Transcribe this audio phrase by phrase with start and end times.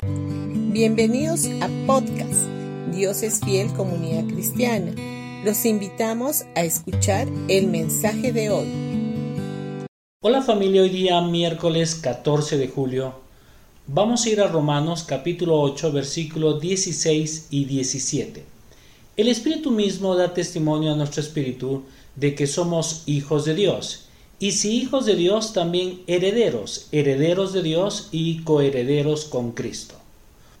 [0.00, 2.46] Bienvenidos a podcast
[2.94, 4.92] Dios es fiel comunidad cristiana.
[5.44, 8.68] Los invitamos a escuchar el mensaje de hoy.
[10.22, 13.14] Hola familia, hoy día miércoles 14 de julio
[13.88, 18.44] vamos a ir a Romanos capítulo 8 versículos 16 y 17.
[19.16, 21.82] El Espíritu mismo da testimonio a nuestro espíritu
[22.14, 24.07] de que somos hijos de Dios
[24.40, 29.96] y si hijos de Dios, también herederos, herederos de Dios y coherederos con Cristo.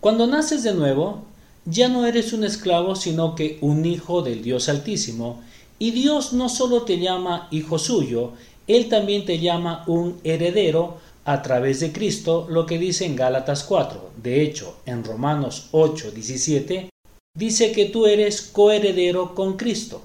[0.00, 1.22] Cuando naces de nuevo,
[1.64, 5.40] ya no eres un esclavo, sino que un hijo del Dios Altísimo,
[5.78, 8.32] y Dios no solo te llama hijo suyo,
[8.66, 13.62] Él también te llama un heredero a través de Cristo, lo que dice en Gálatas
[13.62, 14.10] 4.
[14.20, 16.90] De hecho, en Romanos 8, 17,
[17.36, 20.00] dice que tú eres coheredero con Cristo.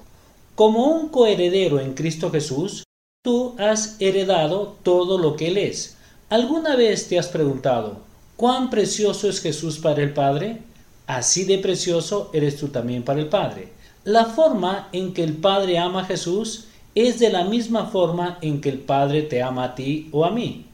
[0.54, 2.84] Como un coheredero en Cristo Jesús,
[3.24, 5.96] Tú has heredado todo lo que Él es.
[6.28, 7.96] ¿Alguna vez te has preguntado,
[8.36, 10.60] ¿cuán precioso es Jesús para el Padre?
[11.06, 13.72] Así de precioso eres tú también para el Padre.
[14.04, 18.60] La forma en que el Padre ama a Jesús es de la misma forma en
[18.60, 20.66] que el Padre te ama a ti o a mí.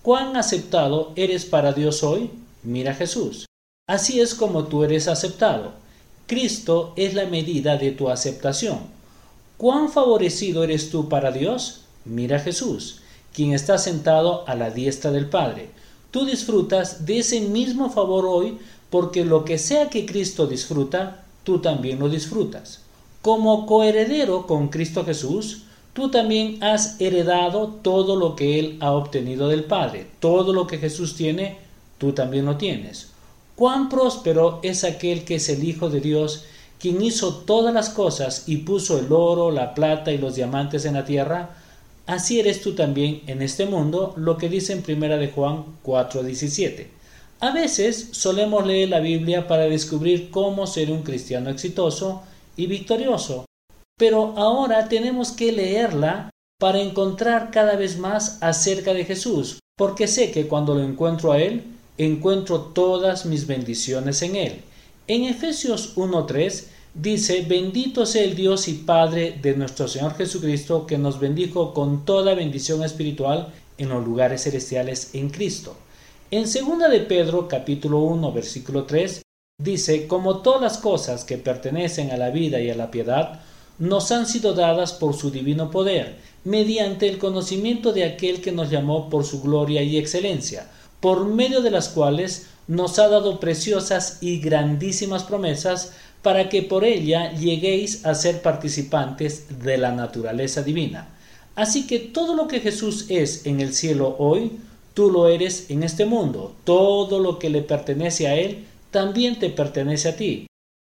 [0.00, 2.30] ¿Cuán aceptado eres para Dios hoy?
[2.62, 3.44] Mira Jesús.
[3.86, 5.72] Así es como tú eres aceptado.
[6.26, 8.78] Cristo es la medida de tu aceptación.
[9.58, 11.82] ¿Cuán favorecido eres tú para Dios?
[12.04, 13.00] Mira Jesús,
[13.32, 15.70] quien está sentado a la diestra del Padre.
[16.10, 18.58] Tú disfrutas de ese mismo favor hoy
[18.90, 22.80] porque lo que sea que Cristo disfruta, tú también lo disfrutas.
[23.22, 25.62] Como coheredero con Cristo Jesús,
[25.92, 30.06] tú también has heredado todo lo que Él ha obtenido del Padre.
[30.18, 31.58] Todo lo que Jesús tiene,
[31.98, 33.10] tú también lo tienes.
[33.54, 36.44] Cuán próspero es aquel que es el Hijo de Dios,
[36.80, 40.94] quien hizo todas las cosas y puso el oro, la plata y los diamantes en
[40.94, 41.50] la tierra,
[42.06, 46.88] así eres tú también en este mundo, lo que dice en primera de Juan 4:17.
[47.40, 52.22] A veces solemos leer la Biblia para descubrir cómo ser un cristiano exitoso
[52.56, 53.46] y victorioso,
[53.98, 56.30] pero ahora tenemos que leerla
[56.60, 61.40] para encontrar cada vez más acerca de Jesús, porque sé que cuando lo encuentro a
[61.40, 61.64] Él,
[61.96, 64.60] encuentro todas mis bendiciones en Él.
[65.06, 66.64] En Efesios 1.3
[66.94, 72.04] dice, bendito sea el Dios y Padre de nuestro Señor Jesucristo, que nos bendijo con
[72.04, 75.76] toda bendición espiritual en los lugares celestiales en Cristo.
[76.30, 76.54] En 2
[76.90, 79.22] de Pedro capítulo 1 versículo 3
[79.58, 83.40] dice, como todas las cosas que pertenecen a la vida y a la piedad,
[83.78, 88.70] nos han sido dadas por su divino poder, mediante el conocimiento de aquel que nos
[88.70, 94.18] llamó por su gloria y excelencia, por medio de las cuales nos ha dado preciosas
[94.20, 101.08] y grandísimas promesas, para que por ella lleguéis a ser participantes de la naturaleza divina.
[101.54, 104.52] Así que todo lo que Jesús es en el cielo hoy,
[104.94, 106.54] tú lo eres en este mundo.
[106.64, 110.46] Todo lo que le pertenece a Él, también te pertenece a ti.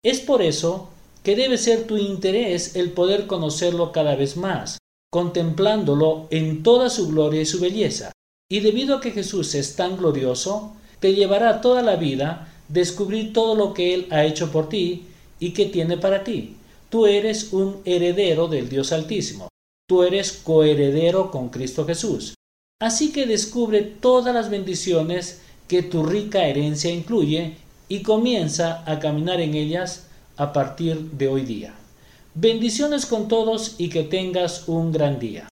[0.04, 0.90] Es por eso
[1.24, 4.78] que debe ser tu interés el poder conocerlo cada vez más,
[5.12, 8.12] contemplándolo en toda su gloria y su belleza.
[8.50, 13.56] Y debido a que Jesús es tan glorioso, te llevará toda la vida descubrir todo
[13.56, 15.08] lo que Él ha hecho por ti
[15.40, 16.56] y que tiene para ti.
[16.90, 19.50] Tú eres un heredero del Dios Altísimo.
[19.88, 22.34] Tú eres coheredero con Cristo Jesús.
[22.82, 27.56] Así que descubre todas las bendiciones que tu rica herencia incluye
[27.88, 30.08] y comienza a caminar en ellas
[30.38, 31.74] a partir de hoy día.
[32.34, 35.48] Bendiciones con todos y que tengas un gran día.